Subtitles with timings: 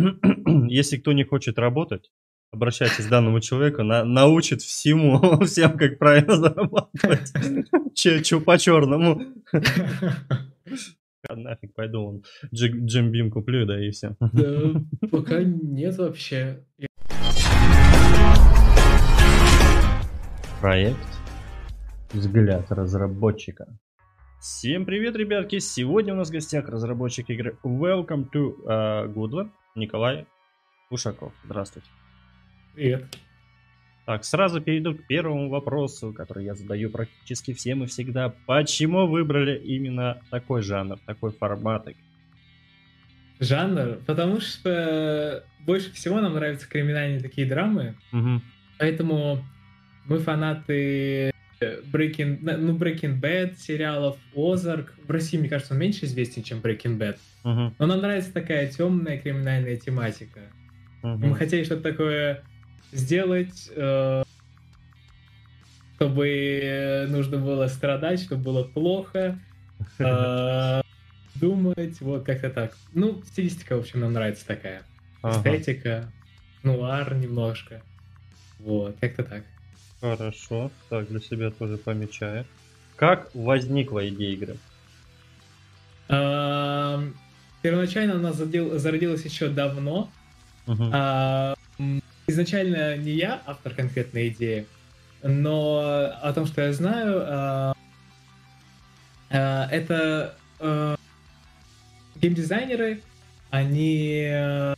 [0.68, 2.10] если кто не хочет работать,
[2.52, 7.32] обращайтесь к данному человеку, на, научит всему, всем, как правильно зарабатывать.
[7.94, 9.20] Че, че по-черному.
[11.28, 14.16] Нафиг пойду он Джим Бим куплю, да и все.
[14.20, 16.64] Да, пока нет вообще.
[20.60, 20.98] Проект
[22.12, 23.78] «Взгляд разработчика».
[24.40, 25.58] Всем привет, ребятки!
[25.58, 30.24] Сегодня у нас в гостях разработчик игры Welcome to uh, Goodland, Николай
[30.88, 31.34] Ушаков.
[31.44, 31.86] Здравствуйте.
[32.74, 33.18] Привет.
[34.06, 38.34] Так, сразу перейду к первому вопросу, который я задаю практически всем и всегда.
[38.46, 41.88] Почему выбрали именно такой жанр, такой формат?
[43.40, 43.98] Жанр?
[44.06, 47.94] Потому что больше всего нам нравятся криминальные такие драмы.
[48.10, 48.40] Угу.
[48.78, 49.44] Поэтому
[50.06, 51.29] мы фанаты
[51.92, 54.94] Breaking, ну, Breaking Bad сериалов, Озарк.
[55.06, 57.18] В России, мне кажется, он меньше известен, чем Breaking Bad.
[57.44, 57.74] Угу.
[57.78, 60.40] Но нам нравится такая темная криминальная тематика.
[61.02, 61.26] Угу.
[61.26, 62.42] Мы хотели что-то такое
[62.92, 64.22] сделать, э,
[65.96, 69.38] чтобы нужно было страдать, чтобы было плохо,
[69.98, 70.80] э,
[71.34, 72.76] думать, вот как-то так.
[72.92, 74.82] Ну, стилистика, в общем, нам нравится такая.
[75.22, 76.10] Эстетика,
[76.62, 77.82] нуар немножко.
[78.58, 79.44] Вот, как-то так.
[80.00, 82.46] Хорошо, так, для себя тоже помечаю.
[82.96, 84.56] Как возникла идея игры?
[86.08, 87.14] Эм,
[87.62, 90.10] первоначально она зародилась еще давно.
[90.66, 91.54] А,
[92.26, 94.66] изначально не я автор конкретной идеи,
[95.22, 97.74] но о том, что я знаю, а,
[99.30, 100.96] а, это а,
[102.16, 103.02] геймдизайнеры,
[103.50, 104.74] они а,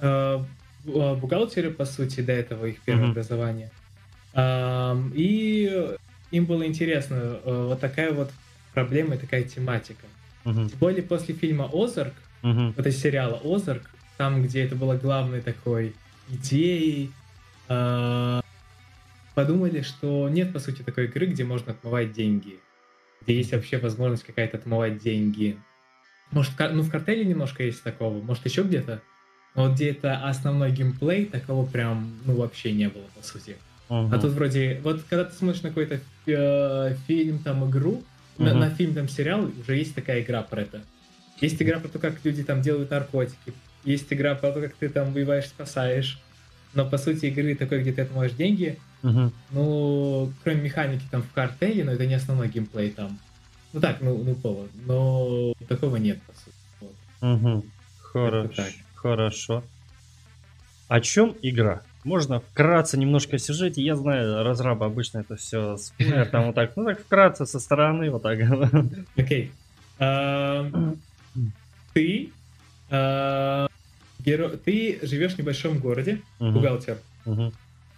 [0.00, 0.44] а,
[0.84, 3.10] бухгалтеры, по сути, до этого их первое mm-hmm.
[3.10, 3.70] образование.
[3.70, 3.83] А,
[4.36, 5.96] и
[6.30, 8.30] им было интересно а, вот такая вот
[8.72, 10.06] проблема и такая тематика.
[10.44, 10.68] Mm-hmm.
[10.70, 12.74] Тем более после фильма «Озарк», mm-hmm.
[12.76, 15.94] вот из сериала «Озарк», там, где это было главной такой
[16.28, 17.10] идеей,
[17.68, 18.40] э,
[19.34, 22.58] подумали, что нет, по сути, такой игры, где можно отмывать деньги,
[23.22, 25.58] где есть вообще возможность какая-то отмывать деньги.
[26.30, 29.02] Может, ну, в картеле немножко есть такого, может, еще где-то,
[29.54, 33.56] но вот где это основной геймплей, такого прям, ну, вообще не было, по сути.
[33.88, 34.08] Uh-huh.
[34.12, 38.02] А тут вроде, вот когда ты смотришь на какой-то э, фильм, там, игру,
[38.38, 38.44] uh-huh.
[38.44, 40.82] на, на фильм, там, сериал, уже есть такая игра про это.
[41.40, 43.52] Есть игра про то, как люди там делают наркотики,
[43.84, 46.18] есть игра про то, как ты там воеваешь, спасаешь.
[46.72, 49.30] Но по сути игры такой, где ты отмоешь деньги, угу.
[49.50, 53.18] ну, кроме механики там в картеле, но это не основной геймплей там.
[53.72, 54.70] Ну так, ну, ну повод.
[54.86, 56.56] Но такого нет, по сути.
[56.80, 56.94] Вот.
[57.20, 57.64] Угу.
[58.00, 58.62] Хорошо.
[58.94, 59.64] Хорошо.
[60.88, 61.82] О чем игра?
[62.04, 63.82] Можно вкратце немножко о сюжете.
[63.82, 68.10] Я знаю, разрабы обычно это все спойлер, там вот так, ну так вкратце со стороны,
[68.10, 68.38] вот так.
[69.16, 69.50] Окей.
[71.94, 72.30] Ты
[72.90, 74.48] Геро...
[74.64, 76.98] Ты живешь в небольшом городе, бухгалтер.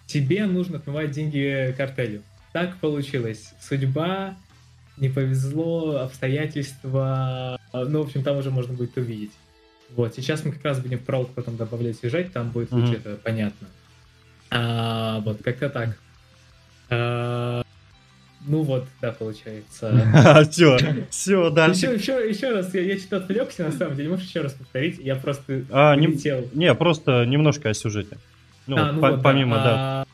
[0.06, 2.22] Тебе нужно отмывать деньги картелю.
[2.52, 3.52] Так получилось.
[3.60, 4.36] Судьба,
[4.96, 7.60] не повезло, обстоятельства.
[7.72, 9.32] Ну, в общем, там уже можно будет увидеть.
[9.94, 13.16] Вот, сейчас мы как раз будем в пролог потом добавлять сюжет, там будет лучше это
[13.22, 13.68] понятно.
[14.56, 15.98] А, вот, как-то так.
[16.88, 17.62] А,
[18.46, 19.92] ну вот, да, получается.
[20.50, 20.78] Все,
[21.10, 21.86] все, дальше.
[21.86, 24.08] Еще, еще, раз, я, я что-то отвлекся, на самом деле.
[24.10, 24.98] Можешь еще раз повторить?
[24.98, 26.16] Я просто А, не-.
[26.56, 28.18] Не, просто немножко о сюжете.
[28.66, 29.22] Ну, А, ну по- вот, да.
[29.22, 29.74] помимо, да.
[29.74, 30.06] А,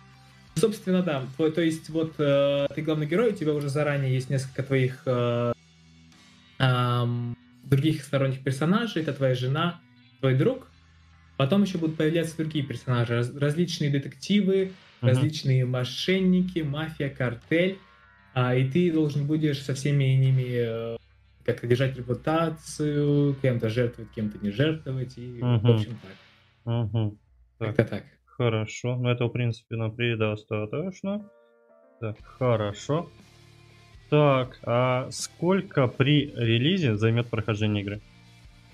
[0.58, 1.22] Собственно, да.
[1.38, 5.02] То, то есть, вот э, ты главный герой, у тебя уже заранее есть несколько твоих
[5.06, 5.52] э,
[7.64, 9.02] других сторонних персонажей.
[9.02, 9.80] Это твоя жена,
[10.20, 10.68] твой друг.
[11.42, 13.14] Потом еще будут появляться другие персонажи.
[13.16, 14.70] раз- различные детективы,
[15.00, 15.08] Мгм.
[15.08, 17.78] различные мошенники, мафия, картель.
[18.32, 20.44] А, и ты должен будешь со всеми ними
[20.94, 20.96] э,
[21.44, 25.18] как держать репутацию, кем-то жертвовать, кем-то не жертвовать.
[25.18, 25.70] И, в Мгм.
[25.72, 26.12] общем, так.
[26.64, 27.18] Мгм.
[27.58, 27.74] Так.
[27.76, 28.04] Как-то так.
[28.24, 31.28] Хорошо, ну это в принципе нам предостаточно.
[32.00, 33.10] Так, хорошо.
[34.10, 38.00] Так, а сколько при релизе займет прохождение игры?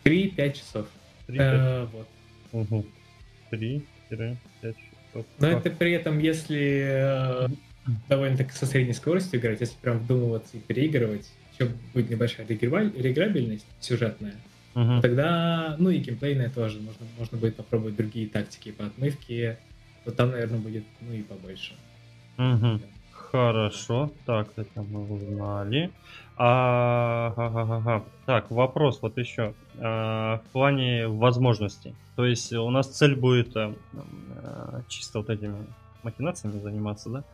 [0.04, 0.86] 3-5 часов.
[1.26, 2.06] Три, Э, вот.
[2.62, 2.84] Угу.
[3.50, 5.26] 3-5 часов.
[5.38, 7.48] Но это при этом, если э,
[8.08, 13.66] довольно-таки со средней скоростью играть, если прям вдумываться и переигрывать, еще будет небольшая реиграбель- реиграбельность
[13.80, 14.36] сюжетная,
[14.74, 15.00] Мгм.
[15.00, 19.58] тогда, ну и геймплейная тоже, можно, можно будет попробовать другие тактики по отмывке,
[20.04, 21.74] вот там, наверное, будет, ну и побольше.
[22.36, 22.82] Мгм.
[23.10, 25.90] Хорошо, так, это мы узнали.
[26.40, 28.04] А, ага-га-га.
[28.26, 29.54] Так, вопрос вот еще.
[29.80, 31.94] А, в плане возможностей.
[32.16, 33.74] То есть у нас цель будет а,
[34.42, 35.66] а, чисто вот этими
[36.02, 37.24] махинациями заниматься, да?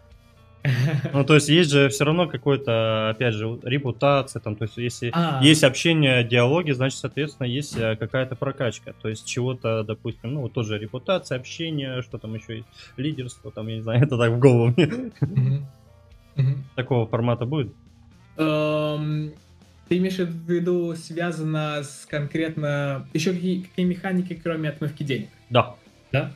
[1.13, 5.11] Ну, то есть есть же все равно какой-то, опять же, репутация, там, то есть если
[5.13, 8.95] А, есть общение, диалоги, значит, соответственно, есть какая-то прокачка.
[9.03, 13.69] То есть чего-то, допустим, ну, вот тоже репутация, общение, что там еще есть, лидерство, там,
[13.69, 15.13] я не знаю, это так в голову мне.
[16.75, 17.75] Такого формата будет?
[18.37, 19.33] Эм,
[19.89, 23.07] Ты имеешь в виду связано с конкретно...
[23.13, 25.29] Еще какие, какие механики, кроме отмывки денег?
[25.51, 25.75] Да.
[26.13, 26.33] Да?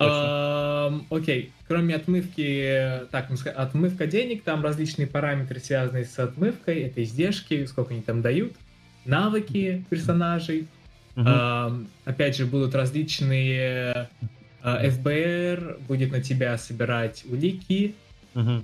[0.00, 6.82] А, Эм, Окей, кроме отмывки, так, ну, отмывка денег, там различные параметры, связанные с отмывкой,
[6.82, 8.52] это издержки, сколько они там дают,
[9.04, 10.68] навыки персонажей,
[11.16, 11.26] Мгм.
[11.26, 14.08] Эм, опять же, будут различные
[14.62, 17.96] э, ФБР, будет на тебя собирать улики,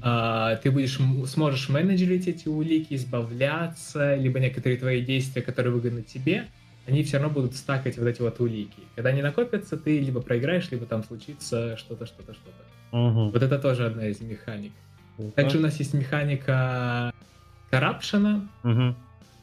[0.03, 0.99] А, ты будешь
[1.29, 6.49] сможешь менеджерить эти улики, избавляться, либо некоторые твои действия, которые выгодны тебе,
[6.87, 8.83] они все равно будут стакать вот эти вот улики.
[8.95, 12.97] Когда они накопятся, ты либо проиграешь, либо там случится что-то, что-то, что-то.
[12.97, 13.31] Мгм.
[13.31, 14.73] Вот это тоже одна из механик.
[15.17, 15.33] Круто.
[15.35, 17.11] Также у нас есть механика
[17.71, 18.97] коррупшена, Мгм.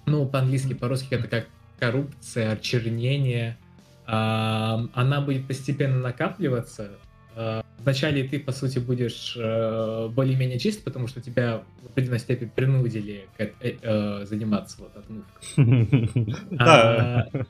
[0.06, 1.48] ну, по-английски, по-русски это как
[1.80, 3.58] коррупция, очернение.
[4.06, 6.92] А, Она будет постепенно накапливаться.
[7.36, 12.52] А, Вначале ты, по сути, будешь э, более-менее чист, потому что тебя в определенной степени
[12.56, 16.36] принудили э- э, заниматься вот отмывкой.
[16.52, 17.28] Да.
[17.34, 17.44] А,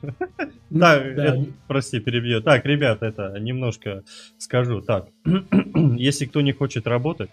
[0.70, 2.40] Да, это- прости, перебью.
[2.40, 4.04] Так, ребята, это немножко
[4.38, 4.80] скажу.
[4.80, 5.08] Так,
[5.98, 7.30] если кто не хочет работать,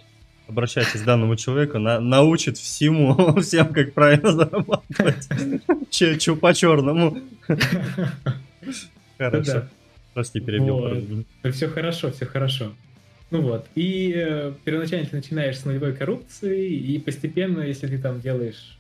[0.50, 5.30] обращайтесь к данному человеку, на- научит всему, всем, как правильно зарабатывать.
[5.90, 7.18] Че, чё по-черному.
[9.18, 9.64] Хорошо.
[10.20, 10.80] Прости, перебил.
[11.44, 11.54] Вот.
[11.56, 12.74] Все хорошо, все хорошо.
[13.32, 13.66] Ну вот.
[13.76, 18.78] И э, первоначально ты начинаешь с нулевой коррупции, и постепенно, если ты там делаешь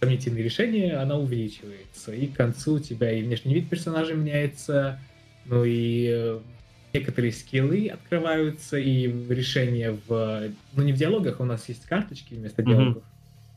[0.00, 2.12] сомнительные решения, она увеличивается.
[2.12, 4.98] И к концу у тебя и внешний вид персонажа меняется,
[5.44, 6.40] ну и э,
[6.92, 10.50] некоторые скиллы открываются, и решения в...
[10.74, 12.70] Ну не в диалогах, у нас есть карточки вместо Мгм.
[12.72, 13.04] диалогов.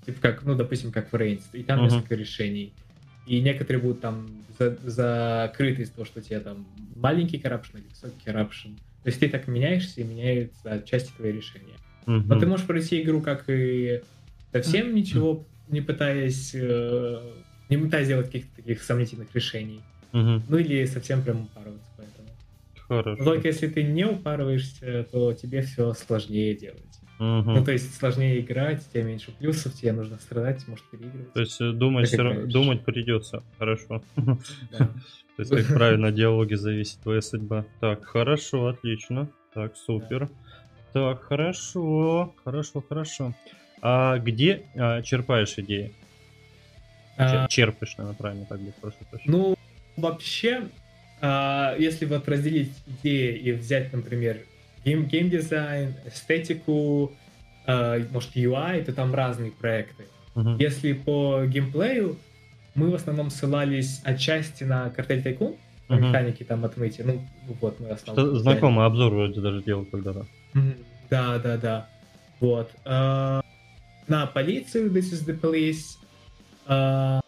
[0.05, 1.85] Типа как, ну допустим, как в Reigns, и там Мгм.
[1.87, 2.71] несколько решений.
[3.25, 4.27] И некоторые будут там
[4.57, 8.69] за- закрыты из-за того, что у тебя там маленький коррупшн или высокий коррупшн.
[9.03, 11.75] То есть ты так меняешься и меняются части твои решения.
[12.05, 14.01] Но ты можешь пройти игру как и
[14.51, 17.31] совсем ничего не пытаясь, э,
[17.69, 19.81] не пытаясь делать каких-то таких сомнительных решений.
[20.11, 22.27] Ну или совсем прям упарываться поэтому.
[22.87, 23.23] Но Хорошо.
[23.23, 26.83] только если ты не упарываешься, то тебе все сложнее делать.
[27.19, 27.53] Мгм.
[27.53, 31.31] Ну то есть сложнее играть, у тебя меньше плюсов, тебе нужно страдать, может переигрывать.
[31.33, 33.43] То есть э, думать, всё равно- думать придется.
[33.57, 34.03] Хорошо.
[34.71, 34.89] Да.
[35.37, 37.65] То есть, как правильно диалоги зависит твоя судьба.
[37.81, 39.27] Так, хорошо, отлично.
[39.53, 40.29] Так, супер.
[40.93, 43.33] Так, хорошо, хорошо, хорошо.
[43.81, 45.91] А где а, черпаешь идеи?
[47.17, 49.31] А, Чер- Черпаешь, наверное, правильно так будет прошу прощения.
[49.37, 49.55] Ну,
[49.97, 50.69] вообще,
[51.21, 54.39] а, если вот разделить идеи и взять, например,
[54.85, 57.11] гейм, геймдизайн, эстетику,
[57.67, 60.05] а, может, UI, то там разные проекты.
[60.35, 60.57] Мгм.
[60.57, 62.17] Если по геймплею,
[62.75, 65.55] мы в основном ссылались отчасти на Cartel Tycoon,
[65.87, 66.07] Мгм.
[66.07, 67.03] механики там отмытия.
[67.05, 67.25] Ну,
[67.61, 68.27] вот мы основном...
[68.27, 70.25] Что- Знакомый обзор вроде даже делал когда-то.
[71.09, 71.89] Да, да, да.
[72.39, 72.69] Вот.
[72.85, 73.41] А,
[74.07, 75.97] на полицию This is the Police.
[76.67, 77.21] а,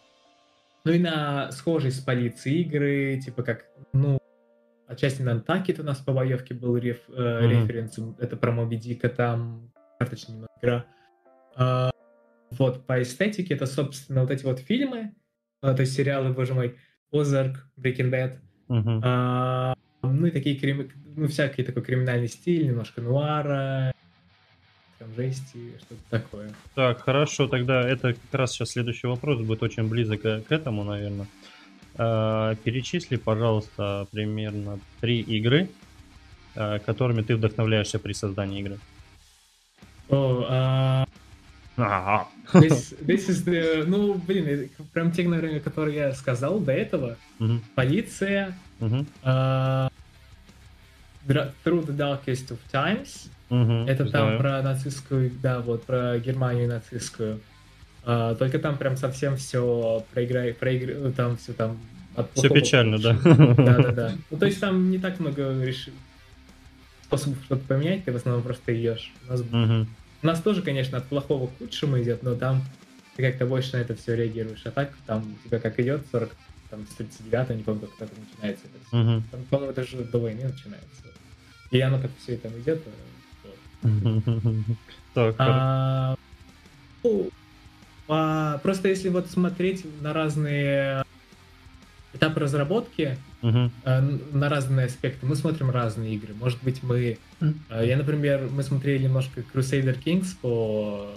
[0.84, 4.17] ну и на схожие с полицией игры, типа как, ну,
[4.88, 7.50] отчасти на Антакет у нас по боевке был реф, э, Мгм.
[7.50, 10.86] референс, это про Моби Дика, там карточная игра.
[11.54, 11.90] А,
[12.50, 15.14] вот, по эстетике это, собственно, вот эти вот фильмы,
[15.60, 16.76] а, то есть сериалы, боже мой,
[17.12, 18.38] Озарк, Breaking Bad,
[18.68, 19.00] Мгм.
[19.04, 23.92] а, ну и такие крими- ну, всякий такой криминальный стиль, немножко нуара,
[24.98, 26.50] там жести, что-то такое.
[26.74, 30.84] Так, хорошо, тогда это как раз сейчас следующий вопрос будет очень близок к к этому,
[30.84, 31.26] наверное.
[31.98, 35.68] Перечисли, пожалуйста, примерно три игры,
[36.54, 38.78] а, которыми ты вдохновляешься при создании игры.
[40.10, 41.06] А,
[41.76, 42.28] Ага.
[42.54, 47.16] this, this is the- ну, блин, это прям те, наверное, которые я сказал до этого.
[47.74, 48.56] Полиция,
[49.22, 49.90] а,
[51.26, 53.28] Through the Darkest of Times,
[53.86, 57.40] это там про нацистскую, да, вот, про Германию нацистскую.
[58.10, 61.78] А, только там прям совсем все проиграй, проиграй, там все там
[62.16, 63.12] от Все печально, да.
[63.12, 64.12] Да, да, да.
[64.30, 65.90] Ну, то есть там не так много реш-
[67.04, 69.12] способов что-то поменять, ты в основном просто идешь.
[69.26, 69.86] У нас, Мгм,
[70.22, 72.64] у нас тоже, конечно, от плохого к худшему идет, но там
[73.16, 74.62] ты как-то больше на это все реагируешь.
[74.64, 76.34] А так там у тебя как идет 40,
[76.70, 78.64] там, с 39 не помню, как это начинается.
[78.64, 79.22] Это мгм.
[79.30, 81.02] Там, по-моему, даже до войны начинается.
[81.70, 82.80] И оно как все там идет.
[82.86, 83.50] э.
[85.12, 86.16] Так, хоро-
[88.08, 91.04] А, а, просто если вот смотреть на разные
[92.14, 93.70] этап разработки Мгм.
[93.84, 94.00] э,
[94.32, 95.26] на разные аспекты.
[95.26, 96.34] Мы смотрим разные игры.
[96.34, 97.18] Может быть, мы...
[97.40, 101.10] Э, Я, например, мы смотрели немножко Crusader Kings по,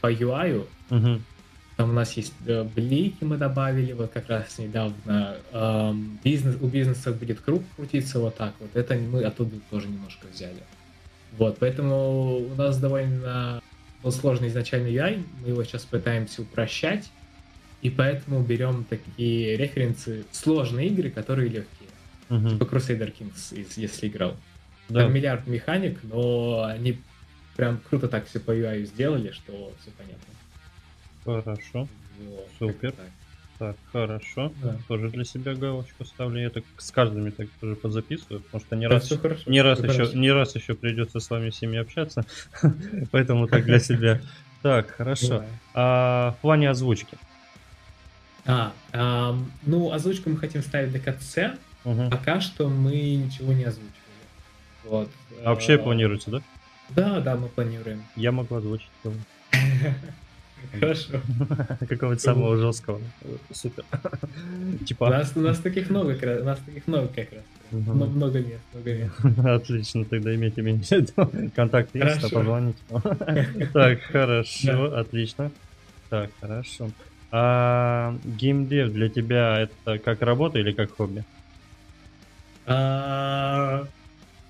[0.00, 0.66] по UI.
[0.90, 1.22] Мгм.
[1.76, 5.36] Там у нас есть э, блейки мы добавили, вот как раз недавно.
[5.52, 8.74] Эм, бизнес, у бизнеса будет круг крутиться вот так вот.
[8.74, 10.60] Это мы оттуда тоже немножко взяли.
[11.36, 13.62] Вот, поэтому у нас довольно
[14.02, 17.10] был сложный изначальный UI, мы его сейчас пытаемся упрощать,
[17.82, 21.88] и поэтому берем такие референсы, сложные игры, которые легкие.
[22.28, 22.50] Мгм.
[22.50, 24.36] Типа Crusader Kings, если играл.
[24.88, 25.02] Да.
[25.02, 26.98] Там миллиард механик, но они
[27.56, 30.34] прям круто так все по UI сделали, что все понятно.
[31.24, 31.88] Хорошо.
[32.20, 32.92] Вот, Супер.
[32.92, 33.06] так.
[33.58, 34.52] Так, хорошо.
[34.62, 34.76] Да.
[34.86, 36.40] Тоже для себя галочку ставлю.
[36.40, 39.82] Я так с каждыми так тоже позаписываю, потому что не Да, раз, хорошо, не раз
[39.82, 42.24] еще, не раз еще придется с вами всеми общаться,
[43.10, 44.20] поэтому так для себя.
[44.62, 45.44] Так, хорошо.
[45.74, 47.16] А в плане озвучки.
[48.46, 51.56] А, ам, ну, озвучку мы хотим ставить до конца.
[51.84, 52.10] Мгм.
[52.10, 53.92] Пока что мы ничего не озвучивали.
[54.84, 55.10] Вот.
[55.44, 56.42] А вообще А, планируете, да?
[56.90, 58.04] Да, да, мы планируем.
[58.16, 58.88] Я могу озвучить
[60.80, 61.20] Хорошо.
[61.88, 63.00] какого-то самого жесткого.
[63.52, 63.84] Супер.
[64.80, 66.10] У Типа, нас, у нас таких много,
[66.40, 67.42] у нас таких много как раз.
[67.70, 69.14] Мно- Много мест, много мест.
[69.46, 70.80] Отлично, тогда имейте меня.
[71.54, 72.78] Контакт есть, а позвоните.
[73.72, 75.50] Так, хорошо, отлично.
[76.10, 76.90] Так, хорошо.
[77.30, 81.24] А геймдев для тебя это как работа или как хобби?
[82.66, 83.86] А,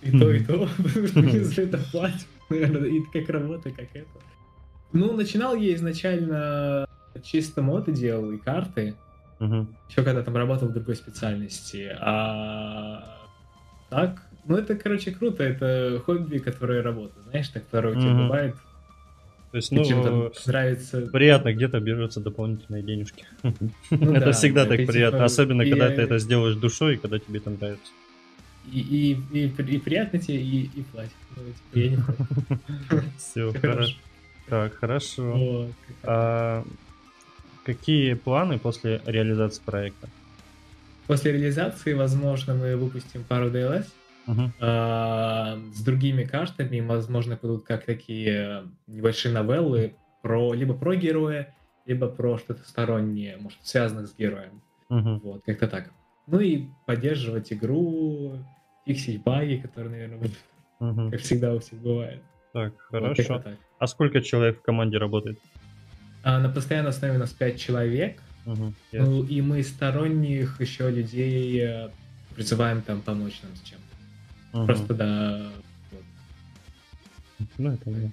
[0.03, 0.69] И то, и то.
[1.45, 2.27] За это платят.
[2.51, 4.07] Наверное, и как работа, как это.
[4.93, 6.87] Ну, начинал я изначально
[7.23, 8.95] чисто моды делал и карты.
[9.39, 9.77] Мгм.
[9.89, 11.97] Еще когда там работал в другой специальности.
[12.01, 13.19] А
[13.91, 15.43] так, ну это, короче, круто.
[15.45, 17.21] Это хобби, которое работа.
[17.31, 18.23] Знаешь, так которое у тебя Мгм.
[18.25, 18.55] бывает.
[19.51, 21.07] То есть, ну, нравится.
[21.11, 23.25] приятно где-то берутся дополнительные денежки.
[23.91, 26.57] Ну Это да, всегда да, так ты приятно, типа- особенно и когда ты это сделаешь
[26.57, 27.93] душой, и когда тебе это нравится.
[28.71, 31.13] И, и, и, и приятно тебе, и, и платят.
[31.35, 33.17] Ну, типа, я не против.
[33.17, 33.95] Все, хорошо.
[34.49, 35.33] Так, хорошо.
[35.33, 35.71] Вот.
[36.05, 36.65] А
[37.65, 40.09] какие планы после реализации проекта?
[41.07, 43.87] После реализации, возможно, мы выпустим пару DLS
[44.27, 44.53] Мгм.
[44.61, 46.81] а, с другими картами.
[46.81, 51.55] Возможно, будут как такие небольшие новеллы про либо про героя,
[51.87, 54.61] либо про что-то стороннее, может, связанных с героем.
[54.91, 55.19] Мгм.
[55.21, 55.91] Вот, как-то так.
[56.27, 58.45] Ну и поддерживать игру,
[58.87, 60.37] фиксить баги, которые, наверное, будут,
[60.81, 61.11] Мгм.
[61.11, 62.23] как всегда у всех бывает.
[62.65, 63.39] Так, Вот, хорошо.
[63.41, 63.57] так.
[63.79, 65.39] А сколько человек в команде работает?
[66.23, 68.21] А на постоянной основе у нас 5 человек.
[68.93, 71.89] Я- Ну и мы сторонних еще людей э,
[72.35, 74.59] призываем там помочь нам с чем-то.
[74.59, 74.67] Мгм.
[74.67, 75.49] Просто да.
[75.93, 77.49] вот.
[77.59, 78.13] Ну, это мне.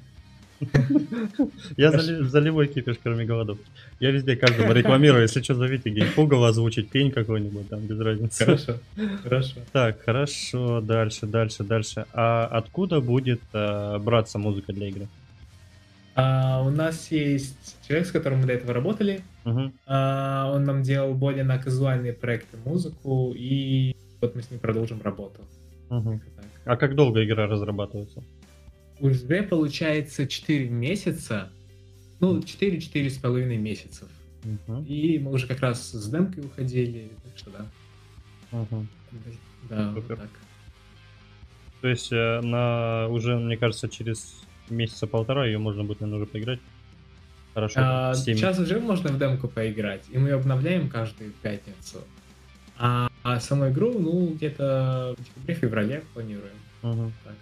[1.78, 3.58] Я зали- заливой кипиш, кроме голодов.
[4.00, 8.46] Я везде каждому рекламирую, если что, зовите геймпугова озвучить, пень какой-нибудь, там, без разницы.
[8.46, 8.74] Хорошо,
[9.24, 9.56] хорошо.
[9.72, 12.06] Так, хорошо, дальше, дальше, дальше.
[12.14, 15.08] А откуда будет э, браться музыка для игры?
[16.16, 19.22] А, у нас есть человек, с которым мы до этого работали.
[19.86, 25.02] А, он нам делал более на казуальные проекты музыку, и вот мы с ним продолжим
[25.04, 25.42] работу.
[26.66, 28.24] А как долго игра разрабатывается?
[29.00, 31.52] Уже получается 4 месяца.
[32.20, 34.08] Ну, 4-4 с половиной месяцев.
[34.44, 34.84] Мгм.
[34.84, 37.66] И мы уже как раз с демкой уходили, так что да.
[38.52, 38.88] Мгм.
[39.70, 40.30] Да, вот так.
[41.82, 46.32] То есть э, на уже, мне кажется, через месяца полтора ее можно будет, наверное, уже
[46.32, 46.60] поиграть.
[47.54, 47.80] Хорошо.
[47.82, 52.04] А, сейчас уже можно в демку поиграть, и мы ее обновляем каждую пятницу.
[52.78, 56.56] А, а саму игру, ну, где-то в декабре-феврале планируем.
[56.82, 57.14] Мгм.
[57.24, 57.34] Так.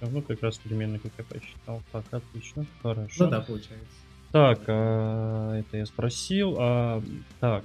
[0.00, 1.82] Ну, как раз примерно, как я посчитал.
[1.92, 2.66] Так, отлично.
[2.82, 3.24] Хорошо.
[3.24, 3.86] Ну да, получается.
[4.32, 6.56] Так, а, это я спросил.
[6.58, 7.02] А,
[7.40, 7.64] так,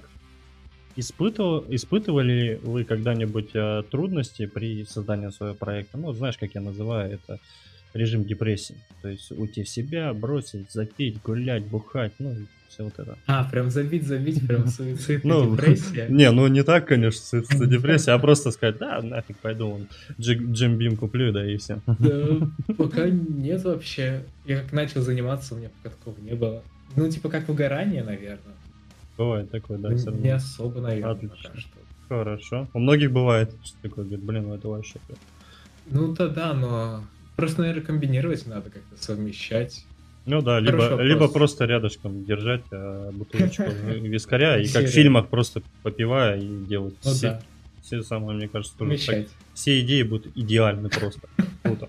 [0.96, 5.98] испытывал, испытывали вы когда-нибудь а, трудности при создании своего проекта?
[5.98, 7.40] Ну, знаешь, как я называю это
[7.94, 8.76] режим депрессии.
[9.02, 12.36] То есть уйти в себя, бросить, запить, гулять, бухать, ну,
[12.70, 13.18] все вот это.
[13.28, 16.08] А, прям забить, забить, прям суицид, Ну, депрессия.
[16.10, 19.88] Не, ну не так, конечно, суицид, депрессия, а просто сказать, да, нафиг пойду, вон,
[20.20, 21.82] джи- Джим Бим куплю, да, и все.
[22.00, 24.24] Да, пока нет вообще.
[24.46, 26.64] Я как начал заниматься, у меня пока такого не было.
[26.96, 28.56] Ну, типа как выгорание, наверное.
[29.18, 30.36] Бывает такое, да, все не равно.
[30.36, 31.38] особо, наверное, Отлично.
[31.44, 31.70] пока что.
[32.10, 32.68] Хорошо.
[32.74, 34.96] У многих бывает, что такое, говорит, блин, ну это вообще...
[35.08, 35.20] прям».
[35.86, 37.04] Ну, да, да, но
[37.36, 39.86] просто, наверное, комбинировать надо как-то, совмещать.
[40.26, 41.02] Ну да, либо, вопрос.
[41.02, 46.96] либо просто рядышком держать а, бутылочку вискаря, и как в фильмах просто попивая и делать
[47.04, 47.42] Ну все, да,
[47.82, 51.28] все самое, мне кажется, тоже так- все идеи будут идеальны просто.
[51.62, 51.88] Круто.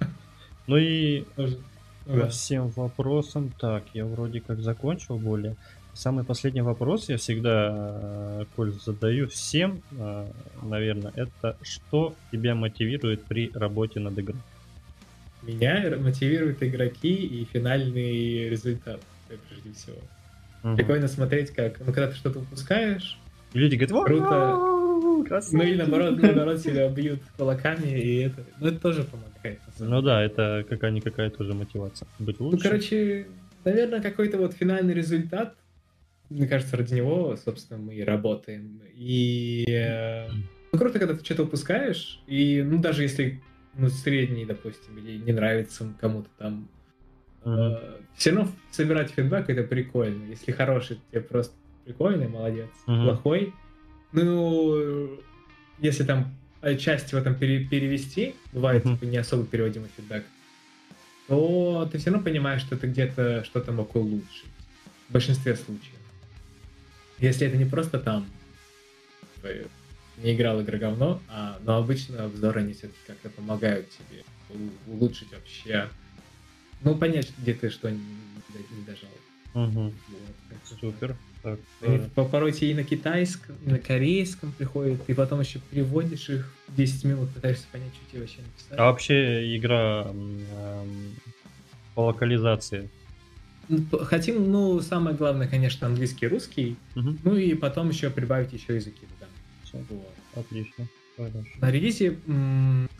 [0.66, 1.58] Ну и Тоже.
[2.06, 2.28] Да.
[2.28, 5.56] всем вопросам, так, я вроде как закончил более.
[5.92, 10.26] Самый последний вопрос я всегда, э, Коль, задаю всем, э,
[10.62, 14.40] наверное, это что тебя мотивирует при работе над игрой?
[15.46, 19.98] Меня мотивируют игроки и финальный результат, прежде всего.
[20.62, 20.76] Угу.
[20.76, 23.18] Прикольно смотреть, как, ну, когда ты что-то выпускаешь,
[23.54, 25.28] и люди говорят, круто.
[25.28, 25.58] Красавчик.
[25.58, 29.60] Ну и наоборот, наоборот себя бьют кулаками, и это, ну это тоже помогает.
[29.78, 32.08] Ну да, это какая-никакая тоже мотивация.
[32.18, 32.56] Быть лучше.
[32.56, 33.26] Ну, короче,
[33.64, 35.54] наверное, какой-то вот финальный результат,
[36.30, 38.80] мне кажется, ради него, собственно, мы и работаем.
[38.96, 40.28] И э,
[40.72, 43.40] ну, круто, когда ты что-то выпускаешь, и ну даже если
[43.76, 46.68] ну, средний, допустим, или не нравится кому-то там,
[47.44, 47.78] uh-huh.
[47.80, 50.24] э, все равно собирать фидбэк это прикольно.
[50.26, 51.54] Если хороший, тебе просто
[51.84, 52.68] прикольный, молодец.
[52.86, 53.04] Uh-huh.
[53.04, 53.52] Плохой,
[54.12, 55.20] ну,
[55.78, 56.34] если там
[56.78, 58.94] часть в этом пере- перевести, бывает uh-huh.
[58.94, 60.24] типа, не особо переводимый фидбэк,
[61.28, 64.46] то ты все равно понимаешь, что ты где-то что-то мог улучшить.
[65.08, 65.94] В большинстве случаев.
[67.18, 68.26] Если это не просто там
[70.18, 74.22] не играл игра говно, а, но обычно обзоры они все-таки как-то помогают тебе
[74.86, 75.88] улучшить вообще,
[76.82, 77.98] ну, понять, где ты что не,
[78.86, 79.10] дожал.
[79.54, 79.82] Угу.
[79.82, 81.16] Вот, Супер.
[81.42, 82.24] Так, они э...
[82.30, 87.30] порой и на китайском, и на корейском приходят, и потом еще переводишь их 10 минут,
[87.30, 88.78] пытаешься понять, что тебе вообще написать.
[88.78, 91.14] А вообще игра эм,
[91.94, 92.88] по локализации
[94.02, 97.16] Хотим, ну, самое главное, конечно, английский, русский, угу.
[97.24, 99.30] ну и потом еще прибавить еще языки туда.
[99.84, 100.14] Все, вот.
[100.34, 100.86] отлично.
[101.16, 101.38] Хорошо.
[101.60, 102.18] На релизе,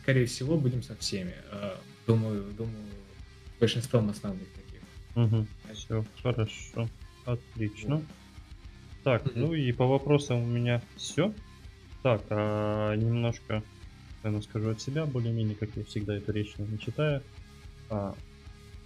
[0.01, 1.33] скорее всего, будем со всеми.
[1.51, 2.85] А, думаю, думаю,
[3.59, 4.81] большинством основных таких.
[5.15, 5.47] Угу.
[5.73, 6.89] Все, хорошо.
[7.25, 7.97] Отлично.
[7.97, 8.05] Вот.
[9.03, 9.33] Так, угу.
[9.35, 11.33] ну и по вопросам у меня все.
[12.03, 13.63] Так, а, немножко,
[14.23, 17.21] наверное, скажу от себя, более-менее, как я всегда эту речь не читаю.
[17.89, 18.15] А,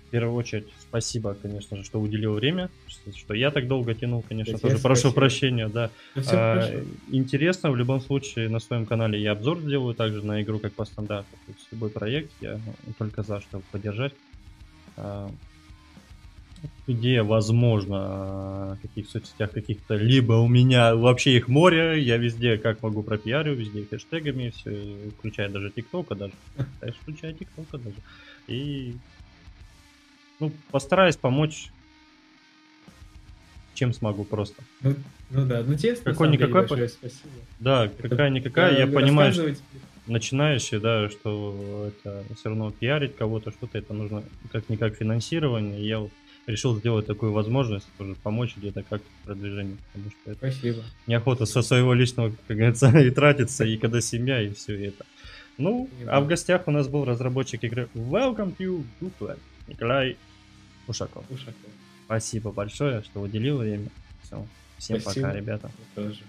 [0.09, 4.25] в первую очередь, спасибо, конечно же, что уделил время, что, что я так долго тянул,
[4.27, 5.91] конечно, Тебе тоже прошу прощения, да.
[6.31, 10.73] а, интересно, в любом случае, на своем канале я обзор сделаю также на игру как
[10.73, 11.29] по стандарту.
[11.45, 12.59] То есть любой проект я
[12.97, 14.13] только за, чтобы поддержать.
[14.97, 15.29] А,
[16.87, 22.81] идея, возможно, в каких соцсетях каких-то, либо у меня вообще их море, я везде как
[22.81, 26.33] могу пропиарю, везде хэштегами, все, включая даже ТикТока даже,
[27.01, 27.97] включая ТикТока даже.
[28.47, 28.95] И
[30.39, 31.71] ну, постараюсь помочь,
[33.73, 34.62] чем смогу просто.
[34.82, 34.95] Ну,
[35.30, 36.67] ну да, ну тебе Какой-никакой...
[36.67, 37.30] Деле, спасибо.
[37.60, 39.56] Да, какая-никакая, я понимаю, что
[40.08, 45.88] начинающий, да, что это все равно пиарить кого-то, что-то, это нужно как-никак финансирование.
[45.88, 46.12] Я вот
[46.47, 50.84] решил сделать такую возможность, тоже помочь где-то как продвижение, потому что это Спасибо.
[51.08, 55.06] неохота со своего личного, как говорится, и тратиться, и когда семья, и все это.
[55.58, 59.36] Ну, а в гостях у нас был разработчик игры Welcome to Google,
[59.67, 60.17] Николай
[60.89, 61.23] Ушаков.
[61.30, 61.56] Ушаков.
[62.06, 63.89] Спасибо большое, что уделил время.
[64.23, 64.45] Все.
[64.78, 65.28] Всем Спасибо.
[65.28, 65.71] пока, ребята.
[65.95, 66.19] Тоже.